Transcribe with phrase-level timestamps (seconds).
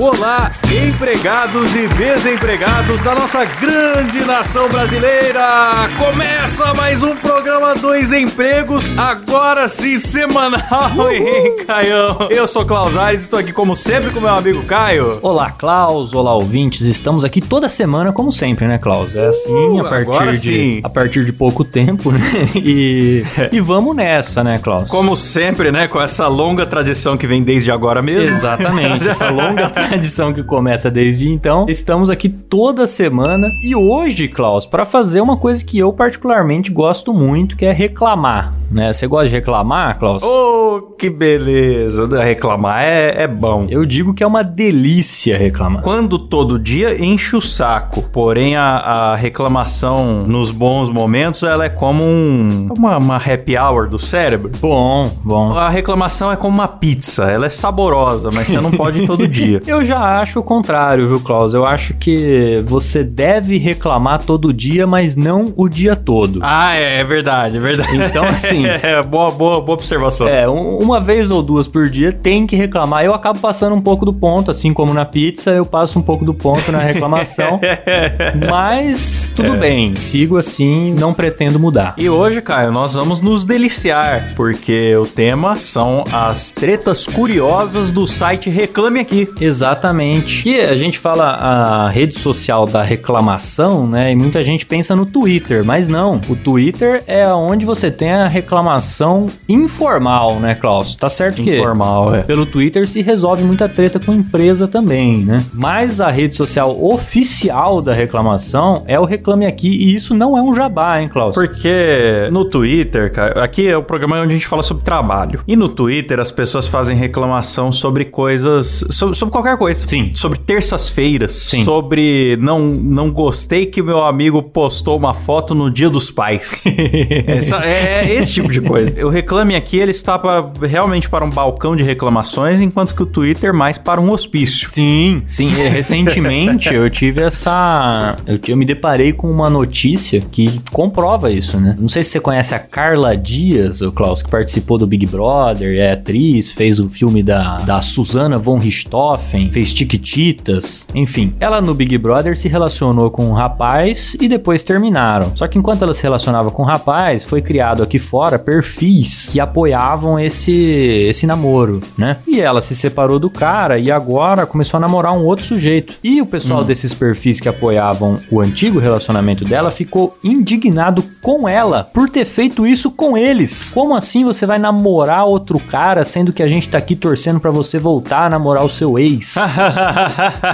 [0.00, 0.50] Olá,
[0.88, 5.90] empregados e desempregados da nossa grande nação brasileira!
[5.98, 12.16] Começa mais um programa Dois Empregos, agora sim semanal, hein, Caião?
[12.30, 15.18] Eu sou Klaus Aires, estou aqui como sempre com meu amigo Caio.
[15.20, 16.14] Olá, Klaus.
[16.14, 16.80] Olá, ouvintes.
[16.80, 19.14] Estamos aqui toda semana, como sempre, né, Klaus?
[19.14, 20.50] É assim, Uh, a partir, sim.
[20.50, 22.20] de, a partir de pouco tempo, né?
[22.56, 24.88] E, e vamos nessa, né, Klaus?
[24.88, 28.32] Como sempre, né, com essa longa tradição que vem desde agora mesmo.
[28.32, 29.89] Exatamente, essa longa tradição
[30.34, 31.66] que começa desde então.
[31.68, 37.12] Estamos aqui toda semana e hoje, Klaus, para fazer uma coisa que eu particularmente gosto
[37.12, 38.92] muito, que é reclamar, né?
[38.92, 40.22] Você gosta de reclamar, Klaus?
[40.22, 42.06] Oh, que beleza!
[42.22, 43.66] Reclamar é, é bom.
[43.68, 45.82] Eu digo que é uma delícia reclamar.
[45.82, 51.68] Quando todo dia enche o saco, porém a, a reclamação nos bons momentos ela é
[51.68, 54.52] como um, uma, uma happy hour do cérebro.
[54.60, 55.52] Bom, bom.
[55.52, 59.26] A reclamação é como uma pizza, ela é saborosa, mas você não pode ir todo
[59.28, 59.60] dia.
[59.66, 61.54] Eu já acho o contrário, viu, Klaus?
[61.54, 66.40] Eu acho que você deve reclamar todo dia, mas não o dia todo.
[66.42, 67.96] Ah, é, é verdade, é verdade.
[67.96, 70.28] Então, assim- é, boa, boa, boa observação.
[70.28, 73.04] É, um- uma vez ou duas por dia tem que reclamar.
[73.04, 76.24] Eu acabo passando um pouco do ponto, assim como na pizza, eu passo um pouco
[76.24, 77.60] do ponto na reclamação.
[78.50, 81.94] mas tudo bem, sigo assim, não pretendo mudar.
[81.96, 88.06] E hoje, Caio, nós vamos nos deliciar, porque o tema são as tretas curiosas do
[88.06, 89.28] site Reclame Aqui.
[89.70, 90.42] Exatamente.
[90.42, 94.12] Que a gente fala a rede social da reclamação, né?
[94.12, 96.20] E muita gente pensa no Twitter, mas não.
[96.28, 100.94] O Twitter é onde você tem a reclamação informal, né, Klaus?
[100.94, 102.22] Tá certo que Informal, é.
[102.22, 105.44] pelo Twitter se resolve muita treta com empresa também, né?
[105.52, 110.42] Mas a rede social oficial da reclamação é o Reclame Aqui e isso não é
[110.42, 111.34] um jabá, hein, Klaus?
[111.34, 115.40] Porque no Twitter, cara, aqui é o programa onde a gente fala sobre trabalho.
[115.46, 118.84] E no Twitter as pessoas fazem reclamação sobre coisas.
[118.90, 119.86] Sobre, sobre qualquer coisa.
[119.86, 120.10] Sim.
[120.14, 121.34] Sobre terças-feiras.
[121.34, 121.64] Sim.
[121.64, 126.64] Sobre não, não gostei que meu amigo postou uma foto no dia dos pais.
[127.26, 129.04] Essa- é, é esse tipo de coisa.
[129.04, 133.06] O Reclame Aqui, ele está pra- realmente para um balcão de reclamações, enquanto que o
[133.06, 134.68] Twitter mais para um hospício.
[134.70, 135.48] Sim, sim.
[135.48, 138.16] Recentemente eu tive essa.
[138.26, 141.76] Eu, eu me deparei com uma notícia que comprova isso, né?
[141.78, 145.78] Não sei se você conhece a Carla Dias, o Klaus, que participou do Big Brother,
[145.78, 151.34] é atriz, fez o filme da, da Susana von Richthofen, fez Tiquititas, enfim.
[151.38, 155.32] Ela no Big Brother se relacionou com um rapaz e depois terminaram.
[155.36, 159.40] Só que enquanto ela se relacionava com o rapaz, foi criado aqui fora perfis que
[159.40, 162.16] apoiavam esse, esse namoro, né?
[162.26, 165.94] E ela se separou do cara e agora começou a namorar um outro sujeito.
[166.02, 171.84] E o pessoal desses perfis que apoiavam o antigo relacionamento dela ficou indignado com ela
[171.84, 173.70] por ter feito isso com eles.
[173.72, 177.50] Como assim você vai namorar outro cara sendo que a gente tá aqui torcendo pra
[177.50, 179.29] você voltar a namorar o seu ex?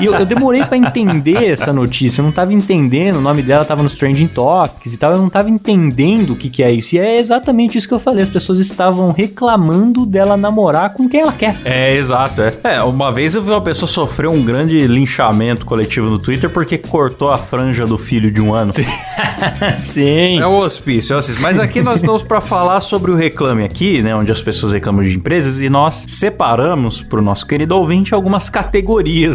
[0.01, 2.21] E eu, eu demorei pra entender essa notícia.
[2.21, 3.17] Eu não tava entendendo.
[3.17, 5.13] O nome dela tava nos trending topics e tal.
[5.13, 6.95] Eu não tava entendendo o que, que é isso.
[6.95, 8.23] E é exatamente isso que eu falei.
[8.23, 11.61] As pessoas estavam reclamando dela namorar com quem ela quer.
[11.65, 12.43] É, exato.
[12.43, 12.53] É.
[12.65, 16.79] É, uma vez eu vi uma pessoa sofrer um grande linchamento coletivo no Twitter porque
[16.79, 18.73] cortou a franja do filho de um ano.
[18.73, 20.07] Sim.
[20.37, 21.43] É o hospício, é o hospício.
[21.43, 24.15] Mas aqui nós estamos para falar sobre o Reclame Aqui, né?
[24.15, 28.49] Onde as pessoas reclamam de empresas e nós separamos para o nosso querido ouvinte algumas
[28.49, 28.66] categorias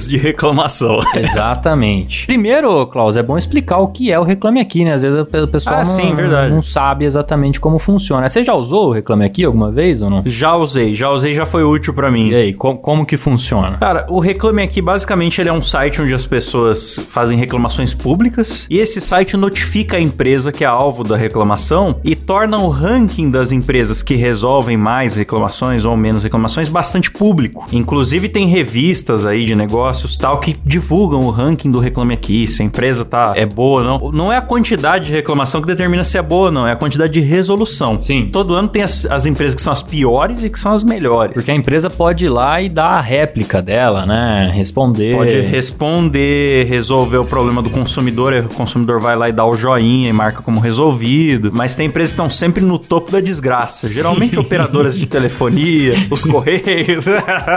[0.07, 0.99] de reclamação.
[1.15, 2.25] Exatamente.
[2.25, 4.93] Primeiro, Klaus, é bom explicar o que é o Reclame Aqui, né?
[4.93, 6.13] Às vezes o pessoal Ah, não, sim,
[6.49, 8.27] não sabe exatamente como funciona.
[8.29, 10.21] Você já usou o Reclame Aqui alguma vez ou não?
[10.25, 12.29] Já usei, já usei, já foi útil para mim.
[12.29, 13.77] E aí, com- como que funciona?
[13.77, 18.67] Cara, o Reclame Aqui, basicamente, ele é um site onde as pessoas fazem reclamações públicas
[18.69, 23.29] e esse site notifica a empresa que é alvo da reclamação e torna o ranking
[23.29, 27.65] das empresas que resolvem mais reclamações ou menos reclamações bastante público.
[27.71, 32.61] Inclusive, tem revistas aí de negócios tal que divulgam o ranking do Reclame Aqui, se
[32.61, 34.11] a empresa tá é boa ou não.
[34.11, 36.75] Não é a quantidade de reclamação que determina se é boa ou não, é a
[36.75, 38.01] quantidade de resolução.
[38.01, 38.29] Sim.
[38.31, 41.33] Todo ano tem as, as empresas que são as piores e que são as melhores.
[41.33, 44.51] Porque a empresa pode ir lá e dar a réplica dela, né?
[44.53, 45.15] Responder.
[45.15, 50.09] Pode responder, resolver o problema do consumidor, o consumidor vai lá e dá o joinha
[50.09, 51.51] e marca como resolvido.
[51.53, 53.87] Mas tem empresas que estão sempre no topo da desgraça.
[53.87, 57.05] Geralmente operadoras de telefonia, os correios.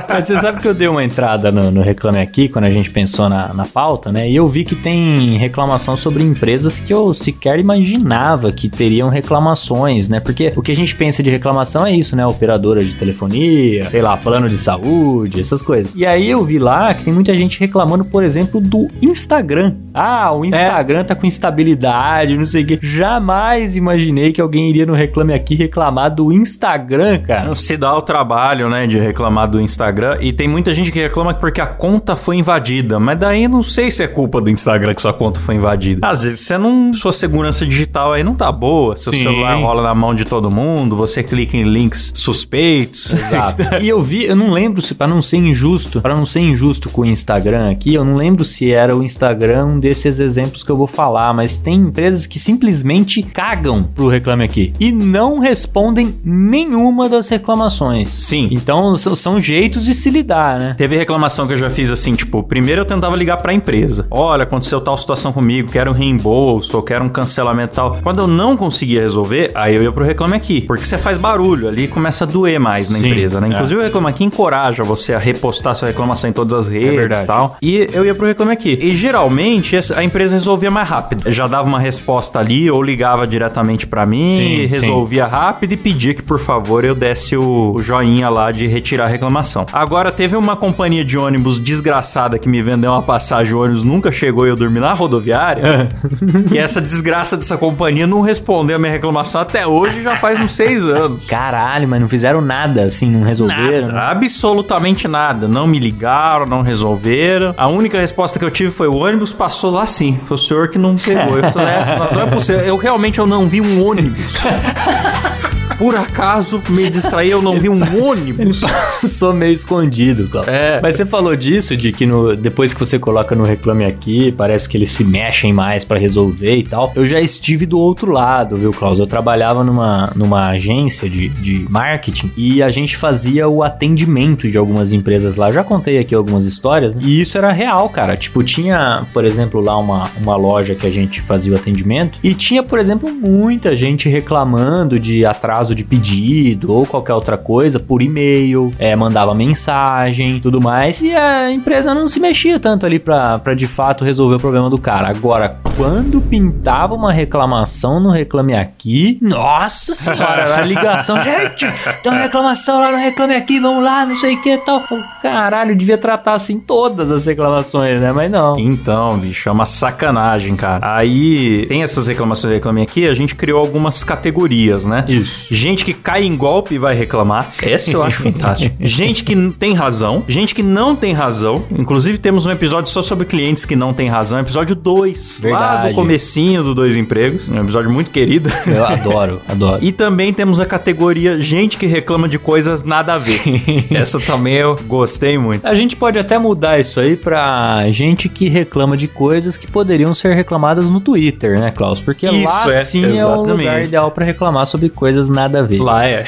[0.08, 2.90] Mas você sabe que eu dei uma entrada no, no Reclame Aqui, quando a gente
[2.90, 4.28] pensou na, na pauta, né?
[4.28, 10.08] E eu vi que tem reclamação sobre empresas que eu sequer imaginava que teriam reclamações,
[10.08, 10.20] né?
[10.20, 12.26] Porque o que a gente pensa de reclamação é isso, né?
[12.26, 15.92] Operadora de telefonia, sei lá, plano de saúde, essas coisas.
[15.94, 19.76] E aí eu vi lá que tem muita gente reclamando, por exemplo, do Instagram.
[19.92, 21.04] Ah, o Instagram é.
[21.04, 22.78] tá com instabilidade, não sei o quê.
[22.82, 27.44] Jamais imaginei que alguém iria no Reclame Aqui reclamar do Instagram, cara.
[27.44, 30.18] Não se dá o trabalho, né, de reclamar do Instagram.
[30.20, 32.99] E tem muita gente que reclama porque a conta foi invadida.
[32.99, 36.08] Mas daí não sei se é culpa do Instagram que sua conta foi invadida.
[36.08, 36.91] Às vezes você não.
[36.94, 38.96] Sua segurança digital aí não tá boa.
[38.96, 39.25] Seu Sim.
[39.25, 43.12] celular rola na mão de todo mundo, você clica em links suspeitos.
[43.12, 43.62] Exato.
[43.82, 46.88] e eu vi, eu não lembro se, para não ser injusto, para não ser injusto
[46.88, 50.73] com o Instagram aqui, eu não lembro se era o Instagram um desses exemplos que
[50.73, 56.14] eu vou falar, mas tem empresas que simplesmente cagam pro Reclame Aqui e não respondem
[56.25, 58.08] nenhuma das reclamações.
[58.11, 58.49] Sim.
[58.50, 60.75] Então são jeitos de se lidar, né?
[60.79, 64.06] Teve reclamação que eu já fiz assim, tipo, primeiro eu tentava ligar pra empresa.
[64.10, 67.98] Olha, aconteceu tal situação comigo, quero um reembolso, ou quero um cancelamento tal.
[68.02, 70.60] Quando eu não conseguia resolver, aí eu ia pro Reclame Aqui.
[70.62, 73.48] Porque você faz barulho ali começa a doer mais na Sim, empresa, né?
[73.48, 73.50] É.
[73.52, 77.22] Inclusive o Reclame Aqui encoraja você a repostar sua reclamação em todas as redes é
[77.22, 77.56] e tal.
[77.62, 78.78] E eu ia pro Reclame Aqui.
[78.80, 81.30] E geralmente a empresa resolvia mais rápido.
[81.30, 85.30] Já dava uma resposta ali, ou ligava diretamente para mim, sim, resolvia sim.
[85.30, 89.66] rápido e pedia que, por favor, eu desse o, joinha lá de retirar a reclamação.
[89.72, 94.11] Agora, teve uma companhia de ônibus desgraçada que me vendeu uma passagem, o ônibus nunca
[94.12, 95.88] chegou e eu dormi na rodoviária.
[96.53, 100.53] e essa desgraça dessa companhia não respondeu a minha reclamação até hoje, já faz uns
[100.53, 101.26] seis anos.
[101.26, 103.88] Caralho, mas não fizeram nada, assim, não resolveram.
[103.88, 105.49] Nada, absolutamente nada.
[105.49, 107.55] Não me ligaram, não resolveram.
[107.56, 110.19] A única resposta que eu tive foi: o ônibus passou lá sim.
[110.26, 111.38] Foi o senhor que não pegou.
[111.38, 112.62] Eu falei, é, não é possível.
[112.62, 114.44] Eu realmente eu não vi um ônibus.
[115.79, 118.62] Por acaso me distraí, eu não vi um ônibus.
[119.06, 120.50] Sou meio escondido, cara.
[120.50, 120.81] É.
[120.81, 124.69] Mas você falou disso, de que no, depois que você coloca no Reclame Aqui, parece
[124.69, 126.93] que eles se mexem mais para resolver e tal.
[126.94, 129.00] Eu já estive do outro lado, viu, Klaus?
[129.00, 134.56] Eu trabalhava numa, numa agência de, de marketing e a gente fazia o atendimento de
[134.56, 135.50] algumas empresas lá.
[135.50, 137.03] Já contei aqui algumas histórias, né?
[137.05, 138.17] E isso era real, cara.
[138.17, 142.35] Tipo, tinha, por exemplo, lá uma, uma loja que a gente fazia o atendimento e
[142.35, 148.03] tinha, por exemplo, muita gente reclamando de atraso de pedido ou qualquer outra coisa por
[148.03, 151.03] e-mail, é, mandava mensagem, tudo mais.
[151.03, 154.71] E a empresa não se mexia tanto ali pra, pra de fato resolver o problema
[154.71, 155.09] do cara.
[155.09, 161.67] Agora, quando pintava uma reclamação no Reclame Aqui, nossa senhora, a ligação, gente,
[162.03, 164.82] tem uma reclamação lá no Reclame Aqui, vamos lá, não sei o que tal.
[165.21, 168.12] Caralho, devia tratar assim todas as reclamações, né?
[168.12, 168.59] Mas não.
[168.59, 170.97] Então, bicho, é uma sacanagem, cara.
[170.97, 175.05] Aí tem essas reclamações do Reclame Aqui, a gente criou algumas categorias, né?
[175.09, 175.53] Isso.
[175.54, 177.52] Gente que cai em golpe e vai reclamar.
[177.62, 178.74] Essa eu acho fantástico.
[178.80, 181.64] Gente que tem razão, gente que não tem razão.
[181.70, 185.94] Inclusive temos um episódio só sobre clientes que não têm razão, episódio 2, lá do
[185.94, 188.50] comecinho do Dois Empregos, um episódio muito querido.
[188.66, 189.84] Eu adoro, adoro.
[189.84, 193.40] E também temos a categoria gente que reclama de coisas nada a ver.
[193.90, 195.66] Essa também eu gostei muito.
[195.66, 200.14] A gente pode até mudar isso aí pra gente que reclama de coisas que poderiam
[200.14, 202.00] ser reclamadas no Twitter, né, Klaus?
[202.00, 203.20] Porque isso lá é, sim exatamente.
[203.20, 205.81] é o lugar ideal para reclamar sobre coisas nada a ver.
[205.81, 206.25] Lá é.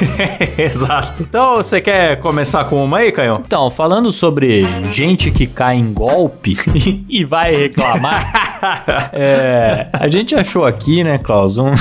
[0.58, 1.22] Exato.
[1.22, 3.42] Então, você quer começar com uma aí, Caio?
[3.44, 6.56] Então, falando sobre gente que cai em golpe
[7.08, 9.10] e vai reclamar.
[9.12, 11.58] é, a gente achou aqui, né, Klaus?
[11.58, 11.72] Um...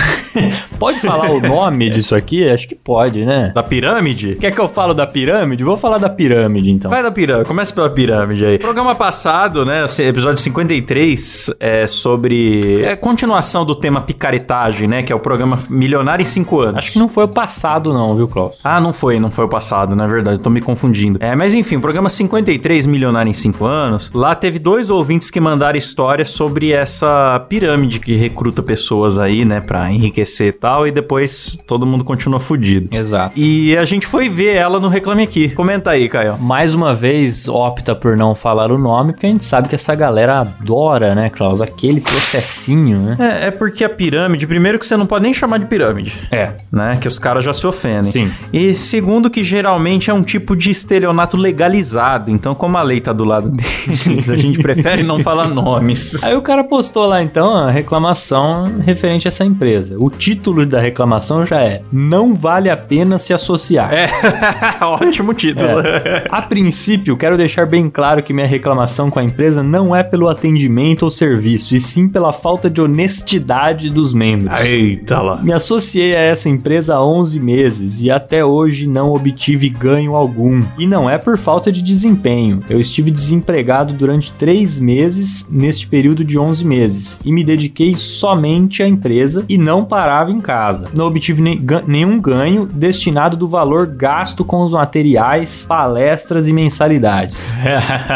[0.77, 2.47] pode falar o nome disso aqui?
[2.49, 3.51] Acho que pode, né?
[3.53, 4.35] Da pirâmide?
[4.35, 5.63] Quer que eu falo da pirâmide?
[5.63, 6.89] Vou falar da pirâmide, então.
[6.89, 8.59] Vai da pirâmide, começa pela pirâmide aí.
[8.59, 15.15] Programa passado, né, episódio 53, é sobre é continuação do tema picaretagem, né, que é
[15.15, 16.72] o programa Milionário em 5 anos.
[16.77, 18.55] Acho que não foi o passado não, viu, Klaus?
[18.63, 21.19] Ah, não foi, não foi o passado, na verdade, eu tô me confundindo.
[21.21, 25.39] É, mas enfim, o programa 53, Milionário em 5 anos, lá teve dois ouvintes que
[25.39, 30.91] mandaram histórias sobre essa pirâmide que recruta pessoas aí, né, pra enriquecer e tal, e
[30.91, 32.95] depois todo mundo continua fudido.
[32.95, 33.39] Exato.
[33.39, 35.49] E a gente foi ver ela no Reclame Aqui.
[35.49, 36.37] Comenta aí, Caio.
[36.37, 39.95] Mais uma vez, opta por não falar o nome, porque a gente sabe que essa
[39.95, 41.61] galera adora, né, Klaus?
[41.61, 43.17] Aquele processinho, né?
[43.19, 46.27] É, é porque a pirâmide, primeiro que você não pode nem chamar de pirâmide.
[46.31, 46.53] É.
[46.71, 46.97] Né?
[46.99, 48.03] Que os caras já se ofendem.
[48.03, 48.31] Sim.
[48.51, 52.31] E segundo que geralmente é um tipo de estelionato legalizado.
[52.31, 56.23] Então, como a lei tá do lado deles, a gente prefere não falar nomes.
[56.23, 59.95] Aí o cara postou lá então a reclamação referente a essa empresa.
[59.99, 63.93] O título da reclamação já é: Não vale a pena se associar.
[63.93, 64.07] É,
[64.83, 65.79] ótimo título.
[65.81, 66.25] É.
[66.29, 70.29] A princípio, quero deixar bem claro que minha reclamação com a empresa não é pelo
[70.29, 74.59] atendimento ou serviço, e sim pela falta de honestidade dos membros.
[74.61, 75.37] Eita lá.
[75.37, 80.63] Me associei a essa empresa há 11 meses e até hoje não obtive ganho algum.
[80.77, 82.59] E não é por falta de desempenho.
[82.69, 88.81] Eu estive desempregado durante 3 meses neste período de 11 meses e me dediquei somente
[88.81, 90.87] à empresa e não parava em casa.
[90.93, 97.53] Não obtive nem, nenhum ganho destinado do valor gasto com os materiais, palestras e mensalidades.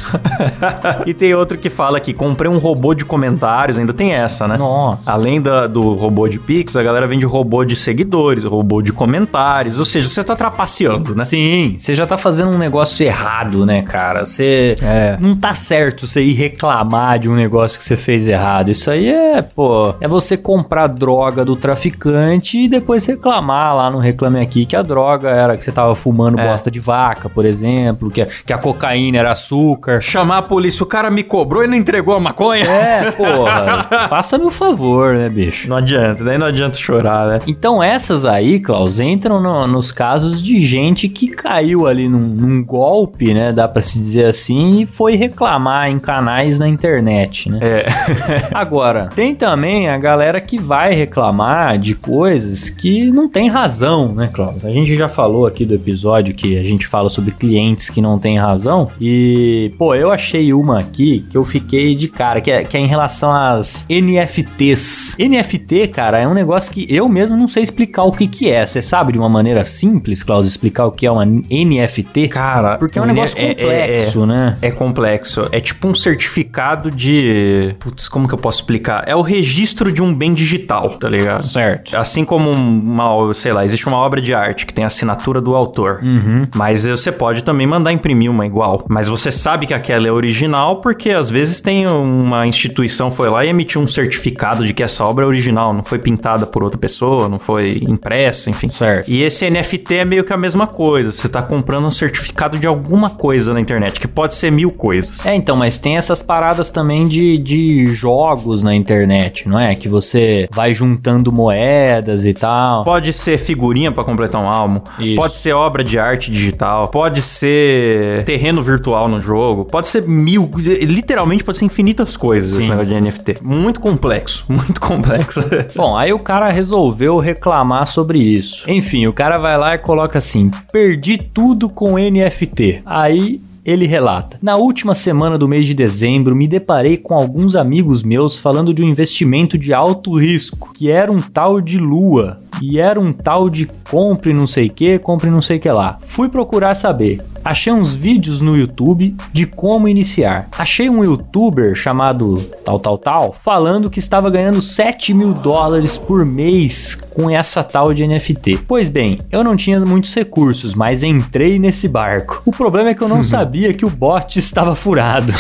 [1.07, 4.57] e tem outro que fala que comprei um robô de comentários, ainda tem essa, né?
[4.57, 5.09] Nossa.
[5.09, 9.79] Além da- do robô de Pix, a galera vende robô de seguidores, robô de comentários.
[9.79, 11.25] Ou seja, você tá trapaceando, né?
[11.25, 14.25] Sim, você já tá fazendo um negócio errado, né, cara?
[14.25, 15.17] Você É.
[15.21, 18.71] não tá certo você ir reclamar de um negócio que você fez errado.
[18.71, 23.99] Isso aí é, pô, é você comprar droga do traficante e depois reclamar lá no
[23.99, 26.47] Reclame Aqui que a droga era que você tava fumando É.
[26.49, 30.01] bosta de vaca, por exemplo, que a, que a cocaína era açúcar.
[30.01, 32.65] Chamar a polícia, o cara me cobrou e não entregou a maconha?
[32.65, 34.09] É, porra.
[34.09, 35.69] Faça-me o favor, né, bicho?
[35.69, 37.39] Não adianta, daí não adianta chorar, né?
[37.47, 42.65] Então essas aí, Klaus, entram no- nos casos de gente que caiu ali num, num
[42.65, 43.53] golpe, né?
[43.53, 47.59] Dá pra se dizer assim, e foi reclamar em canais na internet, né?
[47.67, 47.87] É.
[48.55, 54.31] Agora, tem também a galera que vai reclamar de coisas que não tem razão, né,
[54.33, 54.65] Klaus?
[54.65, 58.19] A gente já falou aqui do episódio que a gente fala sobre clientes que não
[58.19, 58.89] têm razão.
[59.01, 62.81] E, pô, eu achei uma aqui que eu fiquei de cara, que é, que é
[62.81, 65.17] em relação às NFTs.
[65.19, 68.65] NFT, cara, é um negócio que eu mesmo não sei explicar o que que é.
[68.65, 72.29] Você sabe de uma maneira simples, Klaus, explicar o que é uma NFT?
[72.29, 74.57] Cara, Porque é um negócio é- é- complexo, né?
[74.63, 75.49] É complexo.
[75.53, 77.56] É tipo um certificado de.
[77.79, 79.05] Putz, como que eu posso explicar?
[79.07, 81.45] É o registro de um bem digital, tá ligado?
[81.45, 81.97] Certo.
[81.97, 85.55] Assim como uma, sei lá, existe uma obra de arte que tem a assinatura do
[85.55, 86.01] autor.
[86.03, 86.47] Uhum.
[86.55, 88.85] Mas você pode também mandar imprimir uma igual.
[88.89, 93.45] Mas você sabe que aquela é original porque às vezes tem uma instituição foi lá
[93.45, 96.79] e emitiu um certificado de que essa obra é original, não foi pintada por outra
[96.79, 98.69] pessoa, não foi impressa, enfim.
[98.69, 99.09] Certo.
[99.09, 101.13] E esse NFT é meio que a mesma coisa.
[101.13, 105.25] Você tá comprando um certificado de alguma coisa na internet, que pode ser mil coisas.
[105.25, 109.75] É, então, mas tem essas paradas também de, de jogos na internet, não é?
[109.75, 112.85] Que você vai juntando moedas e tal.
[112.85, 115.15] Pode ser figurinha pra completar um álbum, Isso.
[115.15, 120.51] pode ser obra de arte digital, pode ser terreno virtual no jogo, pode ser mil,
[120.57, 122.71] literalmente pode ser infinitas coisas esse Sim.
[122.71, 123.37] negócio de NFT.
[123.43, 125.41] Muito complexo, muito complexo.
[125.77, 128.69] Bom, aí o cara resolveu reclamar sobre isso.
[128.69, 132.83] Enfim, o cara vai lá e coloca assim: perdi tudo com NFT.
[132.85, 133.41] Aí.
[133.67, 138.39] Ele relata: Na última semana do mês de dezembro, me deparei com alguns amigos meus
[138.39, 142.41] falando de um investimento de alto risco, que era um tal de lua.
[142.61, 145.99] E era um tal de compre não sei que, compre não sei que lá.
[146.01, 147.23] Fui procurar saber.
[147.47, 150.49] Achei uns vídeos no YouTube de como iniciar.
[150.59, 156.27] Achei um youtuber chamado tal tal tal falando que estava ganhando 7 mil dólares por
[156.27, 158.65] mês com essa tal de NFT.
[158.67, 162.43] Pois bem, eu não tinha muitos recursos, mas entrei nesse barco.
[162.45, 165.33] O problema é que eu não sabia que o bot estava furado.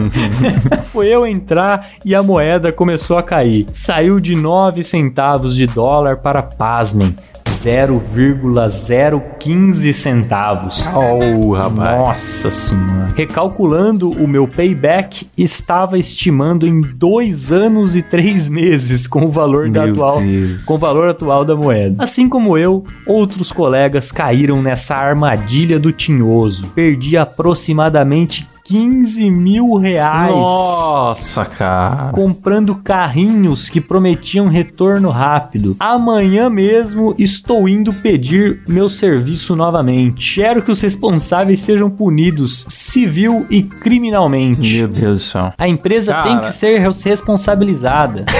[0.90, 3.66] Foi eu entrar e a moeda começou a cair.
[3.70, 7.14] Saiu de 9 centavos de dólar para, pasmem,
[7.48, 10.86] 0,015 centavos.
[10.94, 11.98] oh, rapaz.
[11.98, 13.14] Nossa senhora.
[13.16, 19.70] Recalculando o meu payback, estava estimando em dois anos e três meses com o valor
[19.70, 20.66] da atual, Deus.
[20.66, 21.96] com o valor atual da moeda.
[21.98, 26.66] Assim como eu, outros colegas caíram nessa armadilha do tinhoso.
[26.74, 30.30] Perdi aproximadamente 15 mil reais.
[30.30, 32.10] Nossa, cara.
[32.10, 35.74] Comprando carrinhos que prometiam retorno rápido.
[35.80, 40.34] Amanhã mesmo estou indo pedir meu serviço novamente.
[40.34, 44.76] Quero que os responsáveis sejam punidos civil e criminalmente.
[44.78, 45.52] Meu Deus do céu.
[45.56, 46.28] A empresa Cara.
[46.28, 48.24] tem que ser res- responsabilizada.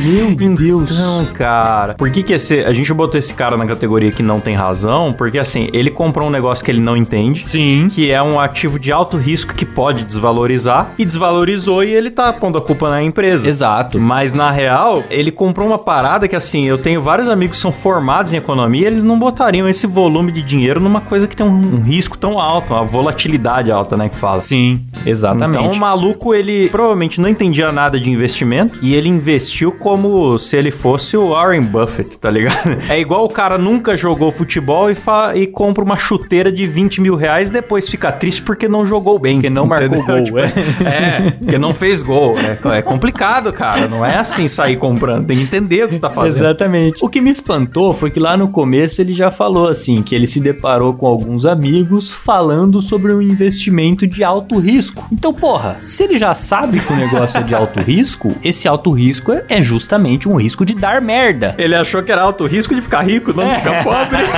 [0.00, 0.90] Meu Deus.
[0.92, 2.60] Então, cara, por que que esse...
[2.60, 6.28] A gente botou esse cara na categoria que não tem razão, porque assim, ele comprou
[6.28, 7.42] um negócio que ele não entende.
[7.46, 7.88] Sim.
[7.90, 10.90] Que é um ativo de alto risco que pode desvalorizar.
[10.98, 13.48] E desvalorizou e ele tá pondo a culpa na empresa.
[13.48, 13.98] Exato.
[14.00, 17.72] Mas na real, ele comprou uma parada que assim, eu tenho vários amigos que são
[17.72, 21.50] formados em economia, eles não botariam esse volume de dinheiro numa coisa que tem um,
[21.76, 24.38] um risco tão alto, uma volatilidade alta, né, que fala.
[24.40, 25.58] Sim, exatamente.
[25.64, 30.56] Então o maluco, ele provavelmente não entendia nada de investimento e ele investiu como se
[30.56, 32.58] ele fosse o Warren Buffett, tá ligado?
[32.88, 37.00] É igual o cara nunca jogou futebol e, fa- e compra uma chuteira de 20
[37.00, 39.34] mil reais depois fica triste porque não jogou bem.
[39.34, 40.06] Porque não marcou entendeu?
[40.06, 40.44] gol, Tipo, é.
[40.88, 42.34] é, porque não fez gol.
[42.38, 43.86] É, é complicado, cara.
[43.86, 45.26] Não é assim sair comprando.
[45.26, 46.46] Tem que entender o que você tá fazendo.
[46.46, 47.04] Exatamente.
[47.04, 50.26] O que me espantou foi que lá no começo ele já falou assim, que ele
[50.26, 55.06] se deparou com alguns amigos falando sobre um investimento de alto risco.
[55.12, 58.90] Então, porra, se ele já sabe que o negócio é de alto risco, esse alto
[58.92, 61.54] risco é, é justamente um risco de dar merda.
[61.58, 64.16] Ele achou que era alto risco de ficar rico, não de ficar pobre.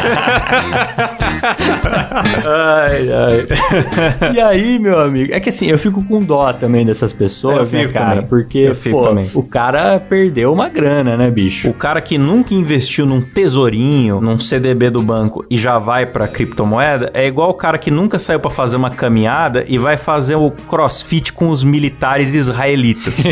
[2.44, 4.00] ai, ai.
[4.35, 7.81] E aí, meu amigo, é que assim, eu fico com dó também dessas pessoas, Eu
[7.81, 8.11] né, cara?
[8.11, 8.27] também.
[8.27, 9.31] Porque, pô, também.
[9.35, 11.69] o cara perdeu uma grana, né, bicho?
[11.69, 16.29] O cara que nunca investiu num tesourinho, num CDB do banco e já vai pra
[16.29, 20.37] criptomoeda, é igual o cara que nunca saiu pra fazer uma caminhada e vai fazer
[20.37, 23.15] o crossfit com os militares israelitas.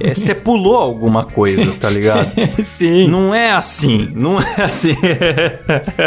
[0.00, 2.28] É, Você pulou alguma coisa, tá ligado?
[2.64, 3.08] Sim.
[3.08, 4.94] Não é assim, não é assim.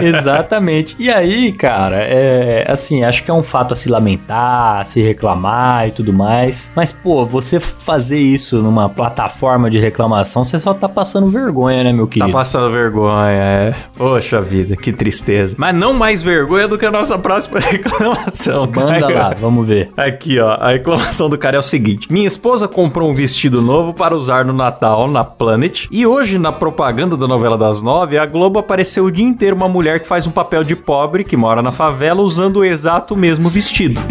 [0.01, 0.95] Exatamente.
[0.99, 5.87] E aí, cara, é assim, acho que é um fato a se lamentar, se reclamar
[5.87, 6.71] e tudo mais.
[6.75, 11.91] Mas, pô, você fazer isso numa plataforma de reclamação, você só tá passando vergonha, né,
[11.93, 12.31] meu Tá querido?
[12.31, 13.73] passando vergonha, é.
[13.97, 15.55] Poxa vida, que tristeza.
[15.57, 17.59] Mas não mais vergonha do que a nossa próxima
[18.05, 19.13] reclamação, Manda cara.
[19.13, 19.91] lá, vamos ver.
[19.97, 23.93] Aqui, ó, a reclamação do cara é o seguinte: Minha esposa comprou um vestido novo
[23.93, 25.87] para usar no Natal na Planet.
[25.91, 29.67] E hoje, na propaganda da novela das nove, a Globo apareceu o dia inteiro uma
[29.67, 33.49] mulher que faz um papel de pobre que mora na favela usando o exato mesmo
[33.49, 34.01] vestido sentido.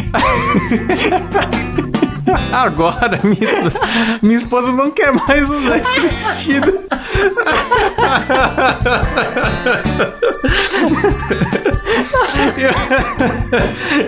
[2.53, 3.81] Agora, minha esposa,
[4.23, 6.73] minha esposa não quer mais usar esse vestido.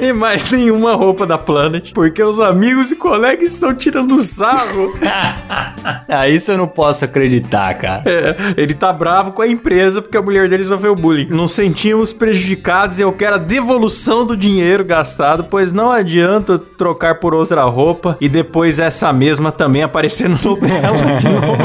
[0.00, 4.92] e mais nenhuma roupa da Planet, porque os amigos e colegas estão tirando sarro.
[6.09, 8.02] Ah, isso eu não posso acreditar, cara.
[8.07, 11.26] É, ele tá bravo com a empresa porque a mulher dele sofreu bullying.
[11.26, 17.16] Nos sentimos prejudicados e eu quero a devolução do dinheiro gastado, pois não adianta trocar
[17.16, 21.56] por outra roupa e depois essa mesma também aparecer no novela de novo.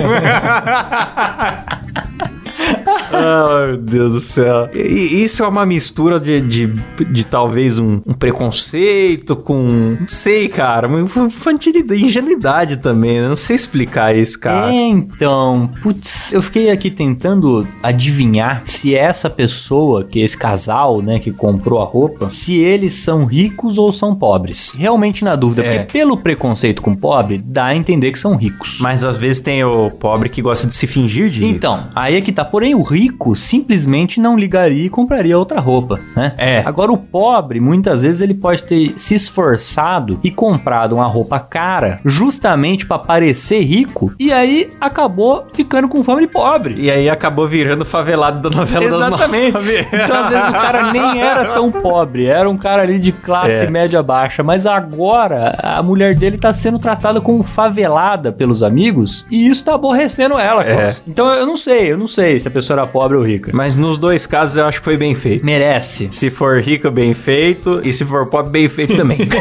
[3.14, 4.68] Ai, meu Deus do céu.
[4.74, 6.68] E, e isso é uma mistura de, de,
[7.12, 9.98] de talvez um, um preconceito com.
[10.00, 10.88] Não sei, cara.
[10.88, 13.22] Uma infantilidade, ingenuidade também.
[13.22, 13.28] né?
[13.28, 14.74] Não sei explicar isso, cara.
[14.74, 21.02] É, então, putz, eu fiquei aqui tentando adivinhar se essa pessoa, que é esse casal,
[21.02, 24.76] né, que comprou a roupa, se eles são ricos ou são pobres.
[24.78, 25.80] Realmente na dúvida, É.
[25.80, 28.78] porque pelo preconceito com pobre, dá a entender que são ricos.
[28.80, 31.56] Mas às vezes tem o pobre que gosta de se fingir de rico.
[31.56, 32.44] Então, aí é que tá.
[32.46, 33.01] Porém, o rico
[33.36, 36.34] simplesmente não ligaria e compraria outra roupa, né?
[36.38, 36.64] É.
[36.66, 42.00] Agora, o pobre, muitas vezes, ele pode ter se esforçado e comprado uma roupa cara
[42.06, 46.76] justamente pra parecer rico e aí acabou ficando com fama de pobre.
[46.78, 49.52] E aí acabou virando favelado da novela Exatamente.
[49.54, 49.88] das nove.
[50.02, 53.66] Então, às vezes, o cara nem era tão pobre, era um cara ali de classe
[53.66, 53.70] É.
[53.70, 59.48] média baixa, mas agora a mulher dele tá sendo tratada como favelada pelos amigos e
[59.48, 60.96] isso tá aborrecendo ela, É.
[61.08, 63.52] Então eu não sei, eu não sei se a pessoa era pobre ou rica.
[63.54, 65.46] Mas nos dois casos eu acho que foi bem feito.
[65.46, 66.10] Merece.
[66.12, 67.82] Se for rico, bem feito.
[67.84, 69.18] E se for pobre, bem feito também.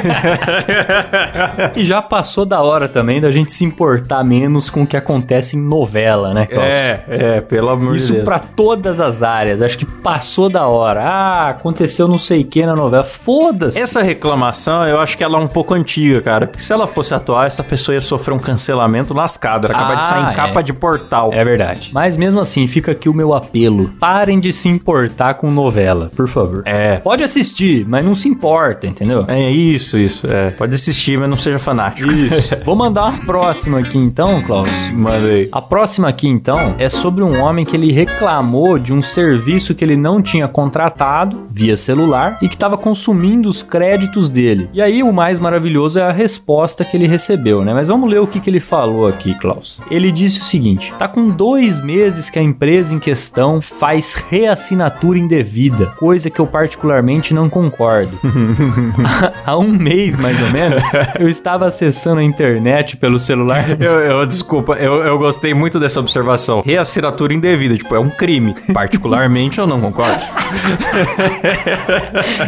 [1.76, 5.56] E já passou da hora também da gente se importar menos com o que acontece
[5.56, 6.64] em novela, né, Klaus?
[6.68, 8.24] é, é, pelo amor de Isso Deus.
[8.24, 9.62] pra todas as áreas.
[9.62, 11.02] Acho que passou da hora.
[11.02, 13.04] Ah, aconteceu não sei o que na novela.
[13.04, 13.80] Foda-se.
[13.80, 16.46] Essa reclamação, eu acho que ela é um pouco antiga, cara.
[16.46, 19.66] Porque se ela fosse atual, essa pessoa ia sofrer um cancelamento lascado.
[19.66, 20.34] Ela acaba Ah, de sair em é.
[20.34, 21.30] capa de portal.
[21.32, 21.90] É verdade.
[21.92, 23.92] Mas mesmo assim, fica aqui o meu apelo.
[23.98, 26.62] Parem de se importar com novela, por favor.
[26.66, 26.96] É.
[26.96, 29.24] Pode assistir, mas não se importa, entendeu?
[29.28, 30.26] É isso, isso.
[30.26, 30.50] É.
[30.50, 32.10] Pode assistir, mas não seja fanático.
[32.10, 32.56] Isso.
[32.64, 34.70] Vou mandar uma próxima aqui então, Klaus.
[34.92, 35.48] Manda aí.
[35.52, 39.84] A próxima aqui, então, é sobre um homem que ele reclamou de um serviço que
[39.84, 44.68] ele não tinha contratado via celular e que estava consumindo os créditos dele.
[44.72, 47.72] E aí, o mais maravilhoso é a resposta que ele recebeu, né?
[47.72, 49.80] Mas vamos ler o que, que ele falou aqui, Klaus.
[49.90, 53.29] Ele disse o seguinte: tá com dois meses que a empresa em questão
[53.60, 58.18] faz reassinatura indevida, coisa que eu particularmente não concordo.
[59.46, 60.82] Há um mês, mais ou menos,
[61.18, 66.00] eu estava acessando a internet pelo celular Eu, eu- desculpa, eu, eu gostei muito dessa
[66.00, 66.62] observação.
[66.64, 68.54] Reassinatura indevida, tipo, é um crime.
[68.72, 70.20] Particularmente eu não concordo.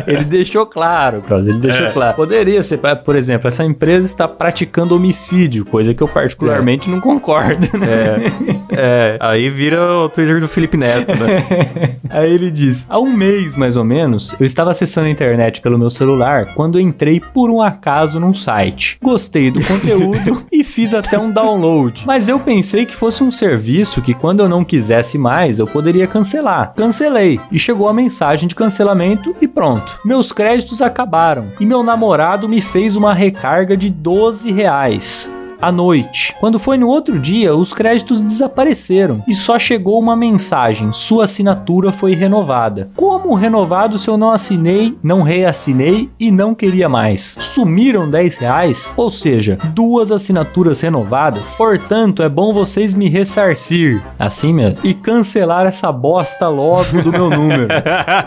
[0.06, 2.16] Ele deixou claro, Klaus, ele deixou claro.
[2.16, 7.66] Poderia ser, por exemplo, essa empresa está praticando homicídio, coisa que eu particularmente não concordo,
[7.78, 8.32] né?
[8.70, 11.96] É, aí vira o Twitter do Felipe Neto, né?
[12.10, 15.78] Aí ele diz: Há um mês mais ou menos, eu estava acessando a internet pelo
[15.78, 18.98] meu celular quando entrei por um acaso num site.
[19.02, 22.04] Gostei do conteúdo e fiz até um download.
[22.06, 26.06] Mas eu pensei que fosse um serviço que quando eu não quisesse mais eu poderia
[26.06, 26.74] cancelar.
[26.74, 29.98] Cancelei e chegou a mensagem de cancelamento e pronto.
[30.04, 35.30] Meus créditos acabaram e meu namorado me fez uma recarga de 12 reais.
[35.62, 36.34] À noite.
[36.40, 41.92] Quando foi no outro dia, os créditos desapareceram e só chegou uma mensagem: sua assinatura
[41.92, 42.90] foi renovada.
[42.96, 47.36] Como renovado se eu não assinei, não reassinei e não queria mais?
[47.38, 48.92] Sumiram 10 reais?
[48.96, 51.54] Ou seja, duas assinaturas renovadas.
[51.56, 54.02] Portanto, é bom vocês me ressarcir.
[54.18, 54.80] Assim mesmo.
[54.82, 57.68] E cancelar essa bosta logo do meu número.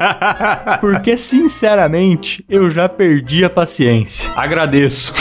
[0.80, 4.32] Porque, sinceramente, eu já perdi a paciência.
[4.36, 5.14] Agradeço.